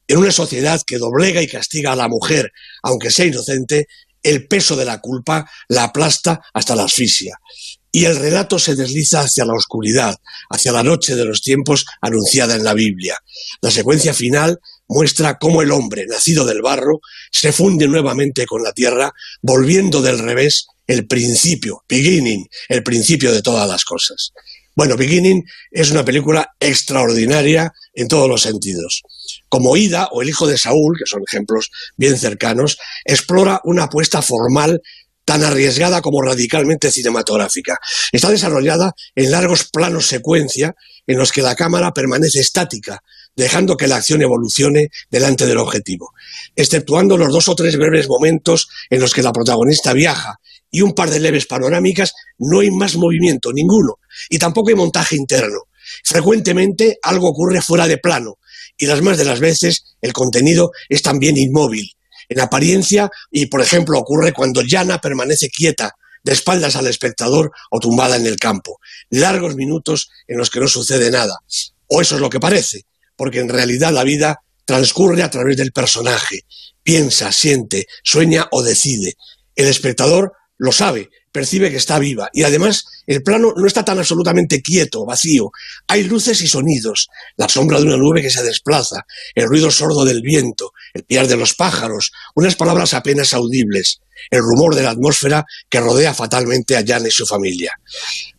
En 0.06 0.16
una 0.16 0.32
sociedad 0.32 0.80
que 0.86 0.96
doblega 0.96 1.42
y 1.42 1.48
castiga 1.48 1.92
a 1.92 1.96
la 1.96 2.08
mujer, 2.08 2.50
aunque 2.82 3.10
sea 3.10 3.26
inocente, 3.26 3.88
el 4.22 4.48
peso 4.48 4.74
de 4.74 4.86
la 4.86 5.02
culpa 5.02 5.48
la 5.68 5.84
aplasta 5.84 6.40
hasta 6.54 6.74
la 6.74 6.84
asfixia 6.84 7.38
y 7.90 8.04
el 8.04 8.16
relato 8.16 8.58
se 8.58 8.74
desliza 8.74 9.20
hacia 9.20 9.44
la 9.44 9.54
oscuridad, 9.54 10.16
hacia 10.50 10.72
la 10.72 10.82
noche 10.82 11.16
de 11.16 11.24
los 11.24 11.42
tiempos 11.42 11.86
anunciada 12.00 12.54
en 12.54 12.64
la 12.64 12.74
Biblia. 12.74 13.16
La 13.60 13.70
secuencia 13.70 14.12
final 14.14 14.58
muestra 14.88 15.38
cómo 15.38 15.62
el 15.62 15.70
hombre, 15.70 16.06
nacido 16.06 16.44
del 16.44 16.62
barro, 16.62 17.00
se 17.30 17.52
funde 17.52 17.88
nuevamente 17.88 18.46
con 18.46 18.62
la 18.62 18.72
tierra, 18.72 19.12
volviendo 19.42 20.02
del 20.02 20.18
revés 20.18 20.66
el 20.86 21.06
principio, 21.06 21.84
beginning, 21.88 22.46
el 22.68 22.82
principio 22.82 23.32
de 23.32 23.42
todas 23.42 23.68
las 23.68 23.84
cosas. 23.84 24.32
Bueno, 24.78 24.96
Beginning 24.96 25.42
es 25.72 25.90
una 25.90 26.04
película 26.04 26.54
extraordinaria 26.60 27.72
en 27.94 28.06
todos 28.06 28.28
los 28.28 28.42
sentidos. 28.42 29.02
Como 29.48 29.76
Ida 29.76 30.06
o 30.12 30.22
El 30.22 30.28
hijo 30.28 30.46
de 30.46 30.56
Saúl, 30.56 30.96
que 30.96 31.04
son 31.04 31.24
ejemplos 31.26 31.70
bien 31.96 32.16
cercanos, 32.16 32.78
explora 33.04 33.60
una 33.64 33.86
apuesta 33.86 34.22
formal 34.22 34.80
tan 35.28 35.44
arriesgada 35.44 36.00
como 36.00 36.22
radicalmente 36.22 36.90
cinematográfica. 36.90 37.78
Está 38.12 38.30
desarrollada 38.30 38.94
en 39.14 39.30
largos 39.30 39.68
planos 39.70 40.06
secuencia 40.06 40.74
en 41.06 41.18
los 41.18 41.32
que 41.32 41.42
la 41.42 41.54
cámara 41.54 41.92
permanece 41.92 42.40
estática, 42.40 43.02
dejando 43.36 43.76
que 43.76 43.88
la 43.88 43.96
acción 43.96 44.22
evolucione 44.22 44.88
delante 45.10 45.44
del 45.44 45.58
objetivo, 45.58 46.14
exceptuando 46.56 47.18
los 47.18 47.30
dos 47.30 47.46
o 47.48 47.54
tres 47.54 47.76
breves 47.76 48.08
momentos 48.08 48.68
en 48.88 49.02
los 49.02 49.12
que 49.12 49.22
la 49.22 49.34
protagonista 49.34 49.92
viaja 49.92 50.40
y 50.70 50.80
un 50.80 50.94
par 50.94 51.10
de 51.10 51.20
leves 51.20 51.44
panorámicas, 51.44 52.14
no 52.38 52.60
hay 52.60 52.70
más 52.70 52.96
movimiento, 52.96 53.52
ninguno, 53.52 53.96
y 54.30 54.38
tampoco 54.38 54.70
hay 54.70 54.76
montaje 54.76 55.14
interno. 55.14 55.64
Frecuentemente 56.04 56.98
algo 57.02 57.28
ocurre 57.28 57.60
fuera 57.60 57.86
de 57.86 57.98
plano, 57.98 58.38
y 58.78 58.86
las 58.86 59.02
más 59.02 59.18
de 59.18 59.26
las 59.26 59.40
veces 59.40 59.96
el 60.00 60.14
contenido 60.14 60.70
es 60.88 61.02
también 61.02 61.36
inmóvil, 61.36 61.97
en 62.28 62.40
apariencia, 62.40 63.10
y 63.30 63.46
por 63.46 63.60
ejemplo 63.60 63.98
ocurre 63.98 64.32
cuando 64.32 64.62
Yana 64.62 65.00
permanece 65.00 65.48
quieta, 65.48 65.94
de 66.24 66.32
espaldas 66.32 66.76
al 66.76 66.86
espectador 66.86 67.52
o 67.70 67.80
tumbada 67.80 68.16
en 68.16 68.26
el 68.26 68.36
campo. 68.36 68.80
Largos 69.10 69.54
minutos 69.54 70.10
en 70.26 70.38
los 70.38 70.50
que 70.50 70.60
no 70.60 70.68
sucede 70.68 71.10
nada. 71.10 71.38
O 71.86 72.00
eso 72.00 72.16
es 72.16 72.20
lo 72.20 72.28
que 72.28 72.40
parece, 72.40 72.84
porque 73.16 73.40
en 73.40 73.48
realidad 73.48 73.92
la 73.92 74.04
vida 74.04 74.42
transcurre 74.64 75.22
a 75.22 75.30
través 75.30 75.56
del 75.56 75.72
personaje. 75.72 76.44
Piensa, 76.82 77.32
siente, 77.32 77.86
sueña 78.02 78.46
o 78.50 78.62
decide. 78.62 79.14
El 79.56 79.68
espectador 79.68 80.32
lo 80.58 80.72
sabe, 80.72 81.08
percibe 81.38 81.70
que 81.70 81.76
está 81.76 82.00
viva. 82.00 82.28
Y 82.32 82.42
además, 82.42 82.84
el 83.06 83.22
plano 83.22 83.52
no 83.56 83.64
está 83.64 83.84
tan 83.84 83.96
absolutamente 83.96 84.60
quieto, 84.60 85.06
vacío. 85.06 85.52
Hay 85.86 86.02
luces 86.02 86.42
y 86.42 86.48
sonidos, 86.48 87.08
la 87.36 87.48
sombra 87.48 87.78
de 87.78 87.84
una 87.84 87.96
nube 87.96 88.22
que 88.22 88.30
se 88.30 88.42
desplaza, 88.42 89.06
el 89.36 89.46
ruido 89.46 89.70
sordo 89.70 90.04
del 90.04 90.20
viento, 90.20 90.72
el 90.94 91.04
piar 91.04 91.28
de 91.28 91.36
los 91.36 91.54
pájaros, 91.54 92.10
unas 92.34 92.56
palabras 92.56 92.92
apenas 92.92 93.34
audibles, 93.34 94.00
el 94.32 94.40
rumor 94.40 94.74
de 94.74 94.82
la 94.82 94.90
atmósfera 94.90 95.44
que 95.68 95.78
rodea 95.78 96.12
fatalmente 96.12 96.76
a 96.76 96.84
Jan 96.84 97.06
y 97.06 97.12
su 97.12 97.24
familia. 97.24 97.78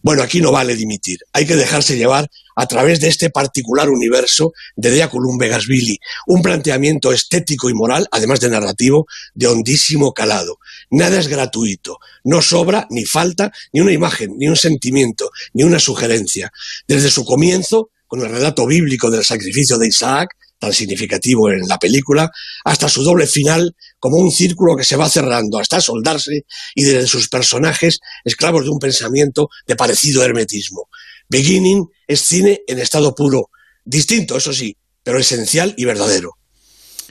Bueno, 0.01 0.22
aquí 0.22 0.41
no 0.41 0.51
vale 0.51 0.75
dimitir, 0.75 1.20
hay 1.32 1.46
que 1.46 1.56
dejarse 1.56 1.96
llevar 1.96 2.29
a 2.60 2.68
través 2.68 3.00
de 3.00 3.08
este 3.08 3.30
particular 3.30 3.89
universo 3.89 4.51
de 4.75 4.92
Dea 4.92 5.10
Columbe 5.10 5.48
Gasvili, 5.48 5.98
un 6.28 6.42
planteamiento 6.42 7.13
estético 7.13 7.70
y 7.70 7.74
moral, 7.74 8.06
además 8.12 8.42
de 8.42 8.50
narrativo, 8.50 9.08
de 9.34 9.48
hondísimo 9.48 10.12
calado. 10.12 10.58
Nada 10.92 11.20
es 11.20 11.30
gratuito, 11.30 12.00
no 12.25 12.42
sobra 12.42 12.86
ni 12.89 13.06
falta 13.06 13.54
ni 13.72 13.80
una 13.80 13.94
imagen, 13.94 14.36
ni 14.38 14.50
un 14.50 14.58
sentimiento, 14.58 15.30
ni 15.54 15.63
una 15.63 15.80
sugerencia. 15.80 16.51
Desde 16.86 17.10
su 17.10 17.24
comienzo, 17.24 17.92
con 18.08 18.20
el 18.20 18.30
relato 18.30 18.68
bíblico 18.68 19.10
del 19.10 19.24
sacrificio 19.24 19.78
de 19.78 19.88
Isaac, 19.88 20.32
tan 20.60 20.74
significativo 20.74 21.50
en 21.50 21.66
la 21.66 21.80
película, 21.80 22.30
hasta 22.66 22.89
su 22.89 23.04
doble 23.04 23.25
final 23.25 23.74
como 24.00 24.18
un 24.18 24.32
círculo 24.32 24.75
que 24.75 24.84
se 24.84 24.98
va 24.98 25.08
cerrando 25.08 25.60
hasta 25.60 25.80
soldarse 25.80 26.46
y 26.75 26.84
desde 26.84 27.08
sus 27.08 27.30
personajes 27.30 28.00
esclavos 28.25 28.66
de 28.66 28.70
un 28.72 28.80
pensamiento 28.80 29.48
de 29.66 29.78
parecido 29.78 30.25
hermetismo. 30.25 30.89
Beginning 31.29 31.88
es 32.07 32.21
cine 32.21 32.62
en 32.67 32.79
estado 32.79 33.13
puro, 33.13 33.50
distinto, 33.86 34.36
eso 34.36 34.51
sí, 34.51 34.75
pero 35.03 35.19
esencial 35.19 35.75
y 35.77 35.86
verdadero. 35.86 36.31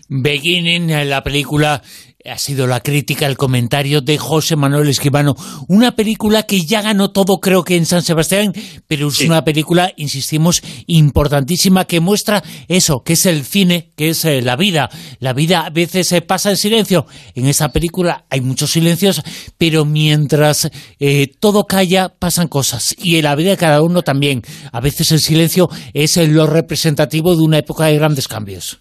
Beginning, 0.08 0.88
la 1.08 1.22
película 1.22 1.82
ha 2.24 2.38
sido 2.38 2.66
la 2.66 2.80
crítica, 2.80 3.26
el 3.26 3.36
comentario 3.36 4.00
de 4.00 4.18
José 4.18 4.56
Manuel 4.56 4.88
Escribano. 4.88 5.36
Una 5.68 5.94
película 5.94 6.42
que 6.42 6.64
ya 6.64 6.82
ganó 6.82 7.10
todo, 7.10 7.40
creo 7.40 7.62
que 7.62 7.76
en 7.76 7.86
San 7.86 8.02
Sebastián, 8.02 8.52
pero 8.88 9.08
es 9.08 9.20
una 9.20 9.44
película, 9.44 9.92
insistimos, 9.96 10.62
importantísima 10.86 11.84
que 11.84 12.00
muestra 12.00 12.42
eso, 12.66 13.04
que 13.04 13.12
es 13.12 13.24
el 13.26 13.44
cine, 13.44 13.92
que 13.96 14.10
es 14.10 14.24
eh, 14.24 14.42
la 14.42 14.56
vida. 14.56 14.90
La 15.20 15.32
vida 15.32 15.60
a 15.60 15.70
veces 15.70 16.08
se 16.08 16.20
pasa 16.20 16.50
en 16.50 16.56
silencio. 16.56 17.06
En 17.34 17.46
esa 17.46 17.68
película 17.68 18.24
hay 18.30 18.40
muchos 18.40 18.72
silencios, 18.72 19.22
pero 19.56 19.84
mientras 19.84 20.70
eh, 20.98 21.32
todo 21.38 21.66
calla, 21.66 22.08
pasan 22.08 22.48
cosas. 22.48 22.96
Y 22.98 23.16
en 23.16 23.24
la 23.24 23.36
vida 23.36 23.50
de 23.50 23.56
cada 23.56 23.82
uno 23.82 24.02
también. 24.02 24.42
A 24.72 24.80
veces 24.80 25.12
el 25.12 25.20
silencio 25.20 25.70
es 25.94 26.16
lo 26.16 26.46
representativo 26.46 27.36
de 27.36 27.42
una 27.42 27.58
época 27.58 27.84
de 27.84 27.96
grandes 27.96 28.26
cambios. 28.26 28.80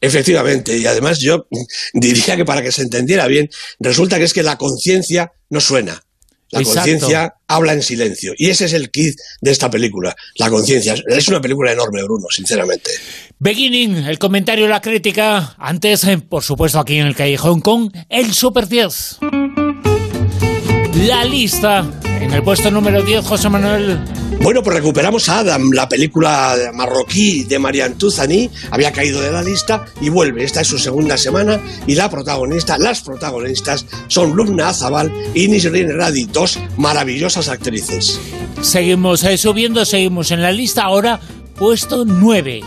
Efectivamente, 0.00 0.76
y 0.76 0.86
además 0.86 1.18
yo 1.18 1.46
diría 1.92 2.36
que 2.36 2.44
para 2.44 2.62
que 2.62 2.72
se 2.72 2.82
entendiera 2.82 3.26
bien, 3.26 3.48
resulta 3.80 4.18
que 4.18 4.24
es 4.24 4.32
que 4.32 4.42
la 4.42 4.56
conciencia 4.56 5.32
no 5.50 5.60
suena. 5.60 6.02
La 6.50 6.62
conciencia 6.62 7.34
habla 7.46 7.74
en 7.74 7.82
silencio. 7.82 8.32
Y 8.36 8.48
ese 8.48 8.64
es 8.64 8.72
el 8.72 8.90
kit 8.90 9.18
de 9.40 9.50
esta 9.50 9.70
película, 9.70 10.16
la 10.36 10.48
conciencia. 10.48 10.94
Es 11.06 11.28
una 11.28 11.42
película 11.42 11.72
enorme, 11.72 12.02
Bruno, 12.02 12.26
sinceramente. 12.30 12.90
Beginning, 13.38 13.96
el 13.96 14.18
comentario, 14.18 14.66
la 14.66 14.80
crítica. 14.80 15.54
Antes, 15.58 16.04
eh, 16.04 16.18
por 16.18 16.42
supuesto, 16.42 16.78
aquí 16.78 16.96
en 16.96 17.06
el 17.06 17.14
Callejón 17.14 17.60
con 17.60 17.92
el 18.08 18.32
Super 18.32 18.66
10. 18.66 19.18
La 21.06 21.24
lista. 21.24 21.88
En 22.20 22.32
el 22.32 22.42
puesto 22.42 22.70
número 22.70 23.02
10, 23.02 23.24
José 23.24 23.48
Manuel. 23.48 23.98
Bueno, 24.40 24.62
pues 24.62 24.76
recuperamos 24.76 25.28
a 25.28 25.40
Adam, 25.40 25.70
la 25.72 25.88
película 25.88 26.56
marroquí 26.74 27.44
de 27.44 27.58
Marianne 27.58 27.94
Tuzani, 27.94 28.50
había 28.70 28.92
caído 28.92 29.20
de 29.20 29.30
la 29.30 29.42
lista 29.42 29.84
y 30.00 30.08
vuelve. 30.08 30.42
Esta 30.42 30.60
es 30.60 30.66
su 30.66 30.78
segunda 30.78 31.16
semana 31.16 31.60
y 31.86 31.94
la 31.94 32.10
protagonista, 32.10 32.78
las 32.78 33.02
protagonistas 33.02 33.86
son 34.08 34.34
Lumna 34.34 34.70
Azabal 34.70 35.12
y 35.34 35.48
Nisrin 35.48 35.96
Radi, 35.96 36.24
dos 36.24 36.58
maravillosas 36.76 37.48
actrices. 37.48 38.20
Seguimos 38.60 39.22
eh, 39.22 39.38
subiendo, 39.38 39.84
seguimos 39.84 40.32
en 40.32 40.42
la 40.42 40.50
lista. 40.50 40.82
Ahora, 40.82 41.20
puesto 41.58 42.04
9. 42.04 42.60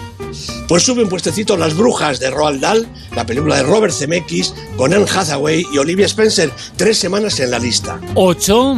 Pues 0.68 0.84
sube 0.84 1.04
un 1.04 1.10
puestecito 1.10 1.58
Las 1.58 1.76
Brujas 1.76 2.20
de 2.20 2.30
Roald 2.30 2.62
Dahl, 2.62 2.88
la 3.16 3.26
película 3.26 3.58
de 3.58 3.64
Robert 3.64 3.94
Zemeckis 3.94 4.54
con 4.76 4.94
Anne 4.94 5.06
Hathaway 5.06 5.66
y 5.72 5.78
Olivia 5.78 6.06
Spencer, 6.06 6.52
tres 6.76 6.98
semanas 6.98 7.40
en 7.40 7.52
la 7.52 7.60
lista. 7.60 8.00
¿Ocho? 8.16 8.76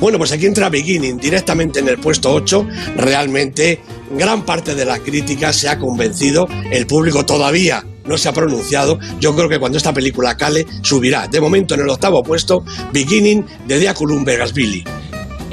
Bueno, 0.00 0.18
pues 0.18 0.32
aquí 0.32 0.46
entra 0.46 0.68
Beginning, 0.68 1.18
directamente 1.18 1.80
en 1.80 1.88
el 1.88 1.98
puesto 1.98 2.32
8. 2.32 2.66
Realmente, 2.96 3.80
gran 4.16 4.44
parte 4.44 4.74
de 4.74 4.84
la 4.84 4.98
crítica 4.98 5.52
se 5.52 5.68
ha 5.68 5.78
convencido, 5.78 6.48
el 6.70 6.86
público 6.86 7.24
todavía 7.24 7.84
no 8.04 8.18
se 8.18 8.28
ha 8.28 8.32
pronunciado. 8.32 8.98
Yo 9.20 9.34
creo 9.36 9.48
que 9.48 9.58
cuando 9.58 9.78
esta 9.78 9.94
película 9.94 10.36
cale, 10.36 10.66
subirá. 10.82 11.28
De 11.28 11.40
momento, 11.40 11.74
en 11.74 11.80
el 11.80 11.88
octavo 11.88 12.22
puesto, 12.22 12.64
Beginning 12.92 13.44
de 13.66 13.78
Diaculum 13.78 14.24
Vegas 14.24 14.52
Billy 14.52 14.84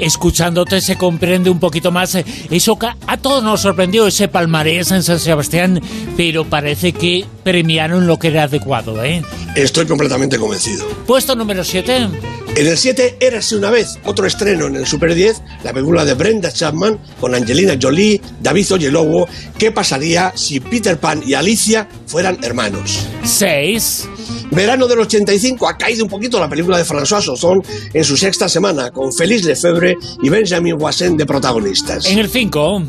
escuchándote 0.00 0.80
se 0.80 0.96
comprende 0.96 1.50
un 1.50 1.60
poquito 1.60 1.90
más. 1.90 2.16
Eso 2.50 2.78
a 3.06 3.16
todos 3.16 3.42
nos 3.42 3.60
sorprendió 3.60 4.06
ese 4.06 4.28
palmarés 4.28 4.90
en 4.90 5.02
San 5.02 5.20
Sebastián, 5.20 5.80
pero 6.16 6.44
parece 6.44 6.92
que 6.92 7.24
premiaron 7.42 8.06
lo 8.06 8.18
que 8.18 8.28
era 8.28 8.44
adecuado, 8.44 9.02
¿eh? 9.04 9.22
Estoy 9.54 9.86
completamente 9.86 10.38
convencido. 10.38 10.86
Puesto 11.06 11.34
número 11.34 11.64
7. 11.64 12.08
En 12.56 12.66
el 12.66 12.76
7, 12.76 13.18
Érase 13.20 13.56
una 13.56 13.70
vez, 13.70 13.98
otro 14.04 14.26
estreno 14.26 14.66
en 14.66 14.76
el 14.76 14.86
Super 14.86 15.14
10, 15.14 15.42
la 15.62 15.72
película 15.72 16.04
de 16.04 16.14
Brenda 16.14 16.52
Chapman 16.52 16.98
con 17.20 17.34
Angelina 17.34 17.74
Jolie, 17.80 18.20
David 18.40 18.72
Oyelowo, 18.72 19.28
¿qué 19.56 19.70
pasaría 19.70 20.32
si 20.34 20.58
Peter 20.58 20.98
Pan 20.98 21.22
y 21.24 21.34
Alicia 21.34 21.88
fueran 22.06 22.38
hermanos? 22.42 23.06
6. 23.24 24.08
Verano 24.50 24.88
del 24.88 24.98
85 24.98 25.68
ha 25.68 25.78
caído 25.78 26.02
un 26.04 26.10
poquito 26.10 26.40
la 26.40 26.48
película 26.48 26.76
de 26.76 26.84
François 26.84 27.28
Ozon 27.28 27.62
en 27.92 28.04
su 28.04 28.16
sexta 28.16 28.48
semana, 28.48 28.90
con 28.90 29.12
Félix 29.12 29.44
Lefebvre 29.44 29.96
y 30.22 30.28
Benjamin 30.28 30.74
Wassen 30.74 31.16
de 31.16 31.24
protagonistas. 31.24 32.06
En 32.06 32.18
el 32.18 32.28
5. 32.28 32.82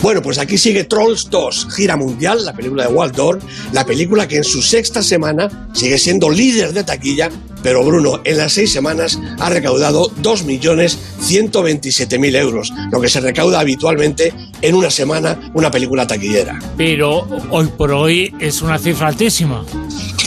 Bueno, 0.00 0.20
pues 0.22 0.38
aquí 0.38 0.58
sigue 0.58 0.84
Trolls 0.84 1.30
2, 1.30 1.68
gira 1.74 1.96
mundial, 1.96 2.44
la 2.44 2.52
película 2.52 2.86
de 2.86 2.92
Walt 2.92 3.16
Dorn, 3.16 3.40
la 3.72 3.86
película 3.86 4.28
que 4.28 4.36
en 4.36 4.44
su 4.44 4.60
sexta 4.62 5.02
semana 5.02 5.70
sigue 5.72 5.96
siendo 5.98 6.28
líder 6.28 6.74
de 6.74 6.84
taquilla, 6.84 7.30
pero 7.62 7.82
Bruno, 7.84 8.20
en 8.24 8.36
las 8.36 8.52
seis 8.52 8.70
semanas 8.70 9.18
ha 9.40 9.48
recaudado 9.48 10.10
2.127.000 10.22 12.36
euros, 12.36 12.70
lo 12.92 13.00
que 13.00 13.08
se 13.08 13.20
recauda 13.20 13.60
habitualmente 13.60 14.34
en 14.60 14.74
una 14.74 14.90
semana 14.90 15.50
una 15.54 15.70
película 15.70 16.06
taquillera. 16.06 16.58
Pero 16.76 17.26
hoy 17.50 17.68
por 17.76 17.92
hoy 17.92 18.34
es 18.38 18.60
una 18.62 18.78
cifra 18.78 19.08
altísima. 19.08 19.64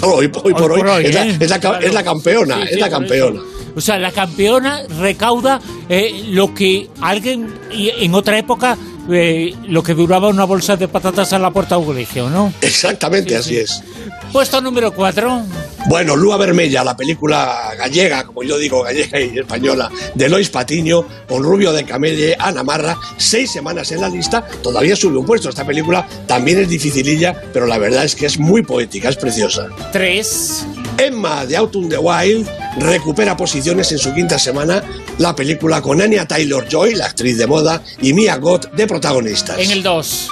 Hoy, 0.03 0.27
por 0.27 0.72
hoy, 0.72 1.05
es, 1.05 1.50
la, 1.50 1.60
campeona, 1.60 2.63
es 2.63 2.79
la 2.79 2.89
campeona. 2.89 3.41
O 3.75 3.81
sea, 3.81 3.98
la 3.98 4.12
campeona 4.12 4.84
recauda 5.00 5.62
eh, 5.89 6.25
lo 6.29 6.53
que 6.53 6.89
alguien 7.01 7.53
en 7.72 8.13
otra 8.13 8.38
época 8.38 8.77
eh, 9.10 9.55
lo 9.67 9.81
que 9.84 9.93
duraba 9.93 10.27
una 10.27 10.46
bolsa 10.46 10.75
de 10.77 10.88
patatas 10.88 11.34
a 11.34 11.39
la 11.39 11.51
puerta 11.51 11.75
de 11.75 11.81
un 11.81 11.88
colegio, 11.88 12.29
¿no? 12.29 12.53
Exactamente, 12.62 13.36
así 13.36 13.58
es. 13.58 13.84
Puesto 14.31 14.62
número 14.62 14.93
4. 14.93 15.43
Bueno, 15.88 16.15
Lua 16.15 16.38
Vermella, 16.38 16.83
la 16.83 16.95
película 16.95 17.73
gallega, 17.77 18.23
como 18.23 18.43
yo 18.43 18.57
digo, 18.57 18.83
gallega 18.83 19.19
y 19.19 19.39
española, 19.39 19.89
de 20.13 20.29
Lois 20.29 20.50
Patiño, 20.50 21.05
con 21.27 21.43
Rubio 21.43 21.73
de 21.73 21.83
Camelle, 21.83 22.35
Ana 22.38 22.63
Marra, 22.63 22.97
seis 23.17 23.51
semanas 23.51 23.91
en 23.91 24.01
la 24.01 24.07
lista, 24.09 24.45
todavía 24.61 24.95
sube 24.95 25.17
un 25.17 25.25
puesto. 25.25 25.50
Esta 25.50 25.65
película 25.65 26.07
también 26.27 26.59
es 26.59 26.69
dificililla, 26.69 27.35
pero 27.51 27.65
la 27.65 27.77
verdad 27.77 28.05
es 28.05 28.15
que 28.15 28.27
es 28.27 28.38
muy 28.38 28.61
poética, 28.61 29.09
es 29.09 29.17
preciosa. 29.17 29.69
3. 29.91 30.65
Emma 30.97 31.45
de 31.45 31.57
Autumn 31.57 31.89
the 31.89 31.97
Wild 31.97 32.47
recupera 32.77 33.35
posiciones 33.35 33.91
en 33.91 33.97
su 33.97 34.13
quinta 34.13 34.38
semana 34.38 34.83
la 35.17 35.35
película 35.35 35.81
con 35.81 36.01
Anya 36.01 36.27
Taylor-Joy, 36.27 36.95
la 36.95 37.07
actriz 37.07 37.38
de 37.38 37.47
moda, 37.47 37.83
y 38.01 38.13
Mia 38.13 38.38
Gott 38.38 38.71
de 38.73 38.88
protagonistas. 38.88 39.59
En 39.59 39.71
el 39.71 39.83
2. 39.83 40.29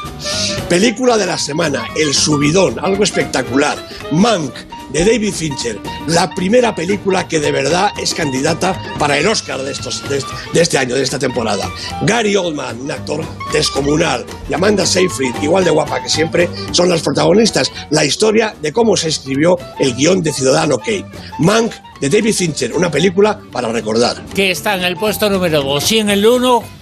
Película 0.70 1.18
de 1.18 1.26
la 1.26 1.38
semana, 1.38 1.88
El 1.98 2.14
Subidón, 2.14 2.80
algo 2.80 3.04
espectacular. 3.04 3.78
Mank, 4.12 4.54
de 4.92 5.06
David 5.06 5.34
Fincher, 5.34 5.80
la 6.08 6.34
primera 6.34 6.74
película 6.76 7.28
que 7.28 7.40
de 7.40 7.52
verdad 7.52 7.92
es 8.02 8.14
candidata 8.14 8.80
para 8.98 9.18
el 9.18 9.28
Oscar 9.28 9.62
de, 9.62 9.72
estos, 9.72 10.04
de, 10.10 10.62
este 10.62 10.78
año, 10.78 10.96
de 10.96 11.04
esta 11.04 11.20
temporada. 11.20 11.70
Gary 12.04 12.36
Oldman, 12.36 12.82
un 12.82 12.92
actor 12.92 13.24
descomunal, 13.54 14.26
y 14.50 14.54
Amanda 14.54 14.86
Seyfried, 14.86 15.36
igual 15.42 15.64
de 15.64 15.72
guapa 15.72 16.02
que 16.02 16.10
siempre, 16.10 16.50
son 16.72 16.90
las 16.90 17.02
protagonistas. 17.02 17.72
La 17.90 18.06
historia 18.06 18.56
de 18.62 18.74
cómo 18.74 18.98
se 18.98 19.10
escribió 19.10 19.58
el 19.80 19.96
guion 19.96 20.22
de 20.22 20.34
Ciudadano 20.34 20.78
Kane. 20.78 21.06
Mank 21.40 21.74
de 22.00 22.10
David 22.10 22.34
Fincher, 22.34 22.74
una 22.74 22.90
película 22.90 23.40
para 23.52 23.70
recordar. 23.70 24.24
Que 24.34 24.52
está 24.52 24.76
en 24.76 24.84
el 24.84 24.96
puesto 24.96 25.30
número 25.30 25.62
2 25.62 25.92
y 25.92 26.00
en 26.00 26.10
el 26.10 26.26
1 26.26 26.79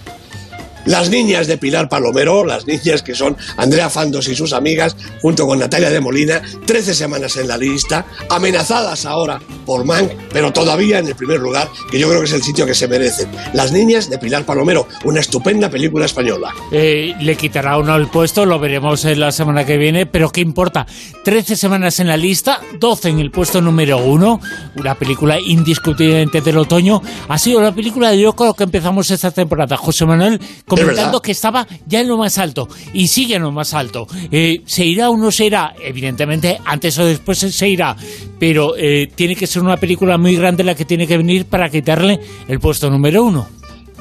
las 0.87 1.09
niñas 1.09 1.47
de 1.47 1.57
Pilar 1.57 1.89
Palomero, 1.89 2.43
las 2.43 2.65
niñas 2.65 3.03
que 3.03 3.13
son 3.13 3.37
Andrea 3.57 3.89
Fandos 3.89 4.27
y 4.27 4.35
sus 4.35 4.53
amigas, 4.53 4.95
junto 5.21 5.45
con 5.45 5.59
Natalia 5.59 5.89
de 5.89 5.99
Molina, 5.99 6.41
13 6.65 6.93
semanas 6.93 7.37
en 7.37 7.47
la 7.47 7.57
lista, 7.57 8.05
amenazadas 8.29 9.05
ahora 9.05 9.39
por 9.65 9.85
Mank, 9.85 10.11
pero 10.31 10.51
todavía 10.51 10.99
en 10.99 11.07
el 11.07 11.15
primer 11.15 11.39
lugar, 11.39 11.69
que 11.91 11.99
yo 11.99 12.07
creo 12.07 12.21
que 12.21 12.27
es 12.27 12.33
el 12.33 12.43
sitio 12.43 12.65
que 12.65 12.73
se 12.73 12.87
merecen. 12.87 13.29
Las 13.53 13.71
niñas 13.71 14.09
de 14.09 14.17
Pilar 14.17 14.45
Palomero, 14.45 14.87
una 15.03 15.19
estupenda 15.19 15.69
película 15.69 16.05
española. 16.05 16.53
Eh, 16.71 17.13
le 17.19 17.35
quitará 17.35 17.77
uno 17.77 17.95
el 17.95 18.07
puesto, 18.07 18.45
lo 18.45 18.59
veremos 18.59 19.03
en 19.05 19.19
la 19.19 19.31
semana 19.31 19.65
que 19.65 19.77
viene, 19.77 20.05
pero 20.05 20.29
¿qué 20.29 20.41
importa? 20.41 20.87
13 21.23 21.55
semanas 21.55 21.99
en 21.99 22.07
la 22.07 22.17
lista, 22.17 22.61
12 22.79 23.09
en 23.09 23.19
el 23.19 23.31
puesto 23.31 23.61
número 23.61 23.97
1, 23.97 24.39
una 24.77 24.95
película 24.95 25.39
indiscutiblemente 25.39 26.41
del 26.41 26.57
otoño. 26.57 27.01
Ha 27.27 27.37
sido 27.37 27.61
la 27.61 27.73
película 27.73 28.13
yo 28.15 28.33
creo 28.33 28.53
que 28.53 28.63
empezamos 28.63 29.11
esta 29.11 29.31
temporada. 29.31 29.75
José 29.77 30.05
Manuel, 30.05 30.39
comentando 30.79 31.21
que 31.21 31.31
estaba 31.31 31.67
ya 31.85 32.01
en 32.01 32.07
lo 32.07 32.17
más 32.17 32.37
alto 32.37 32.67
y 32.93 33.07
sigue 33.07 33.35
en 33.35 33.43
lo 33.43 33.51
más 33.51 33.73
alto. 33.73 34.07
Eh, 34.31 34.61
¿Se 34.65 34.85
irá 34.85 35.09
o 35.09 35.17
no 35.17 35.31
se 35.31 35.45
irá? 35.45 35.75
Evidentemente, 35.81 36.59
antes 36.65 36.97
o 36.99 37.05
después 37.05 37.39
se 37.39 37.69
irá, 37.69 37.95
pero 38.39 38.75
eh, 38.77 39.09
tiene 39.13 39.35
que 39.35 39.47
ser 39.47 39.61
una 39.61 39.77
película 39.77 40.17
muy 40.17 40.35
grande 40.35 40.63
la 40.63 40.75
que 40.75 40.85
tiene 40.85 41.07
que 41.07 41.17
venir 41.17 41.45
para 41.45 41.69
quitarle 41.69 42.19
el 42.47 42.59
puesto 42.59 42.89
número 42.89 43.23
uno. 43.23 43.47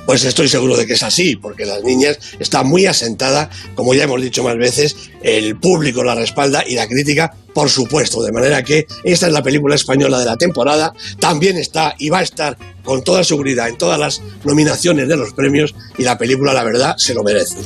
Pues 0.06 0.24
estoy 0.24 0.48
seguro 0.48 0.76
de 0.76 0.86
que 0.86 0.92
es 0.92 1.02
así, 1.02 1.34
porque 1.34 1.66
las 1.66 1.82
niñas 1.82 2.18
están 2.38 2.68
muy 2.68 2.86
asentadas, 2.86 3.48
como 3.74 3.92
ya 3.92 4.04
hemos 4.04 4.22
dicho 4.22 4.44
más 4.44 4.56
veces, 4.56 4.96
el 5.22 5.56
público 5.56 6.04
la 6.04 6.14
respalda 6.14 6.62
y 6.64 6.76
la 6.76 6.86
crítica, 6.86 7.34
por 7.56 7.70
supuesto, 7.70 8.22
de 8.22 8.32
manera 8.32 8.62
que 8.62 8.86
esta 9.02 9.28
es 9.28 9.32
la 9.32 9.42
película 9.42 9.76
española 9.76 10.18
de 10.18 10.26
la 10.26 10.36
temporada, 10.36 10.92
también 11.18 11.56
está 11.56 11.94
y 11.98 12.10
va 12.10 12.18
a 12.18 12.22
estar 12.22 12.58
con 12.84 13.02
toda 13.02 13.24
seguridad 13.24 13.66
en 13.70 13.78
todas 13.78 13.98
las 13.98 14.20
nominaciones 14.44 15.08
de 15.08 15.16
los 15.16 15.32
premios 15.32 15.74
y 15.96 16.02
la 16.02 16.18
película, 16.18 16.52
la 16.52 16.64
verdad, 16.64 16.96
se 16.98 17.14
lo 17.14 17.22
merece. 17.22 17.56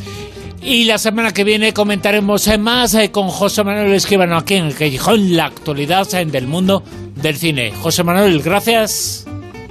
Y 0.63 0.85
la 0.85 0.97
semana 0.97 1.33
que 1.33 1.43
viene 1.43 1.75
comentaremos 1.75 2.47
más 2.61 2.95
eh, 2.95 3.11
con 3.11 3.31
José 3.31 3.65
Manuel 3.65 3.93
Esquivano 3.93 4.37
aquí 4.37 4.55
en 4.55 4.67
el 4.67 4.77
Callejón, 4.77 5.37
la 5.37 5.47
actualidad 5.47 6.07
del 6.07 6.47
mundo 6.47 6.85
del 7.17 7.37
cine. 7.37 7.73
José 7.83 8.05
Manuel, 8.05 8.43
gracias. 8.43 9.25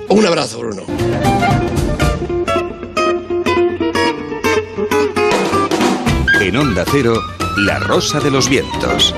Un 0.10 0.26
abrazo, 0.26 0.60
Bruno. 0.60 0.84
En 6.42 6.58
Onda 6.58 6.84
Cero, 6.92 7.22
La 7.60 7.80
Rosa 7.80 8.20
de 8.20 8.32
los 8.32 8.50
Vientos. 8.50 9.16